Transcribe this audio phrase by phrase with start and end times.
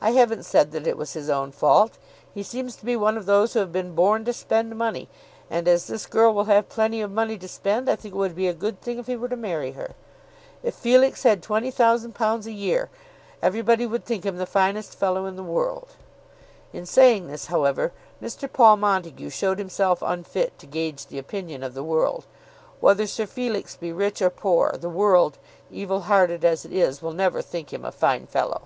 [0.00, 1.98] I haven't said that it was his own fault.
[2.32, 5.08] He seems to be one of those who have been born to spend money;
[5.50, 8.36] and as this girl will have plenty of money to spend, I think it would
[8.36, 9.96] be a good thing if he were to marry her.
[10.62, 12.90] If Felix had £20,000 a year,
[13.42, 15.96] everybody would think him the finest fellow in the world."
[16.72, 17.90] In saying this, however,
[18.22, 18.50] Mr.
[18.50, 22.24] Paul Montague showed himself unfit to gauge the opinion of the world.
[22.78, 25.38] Whether Sir Felix be rich or poor, the world,
[25.72, 28.62] evil hearted as it is, will never think him a fine fellow.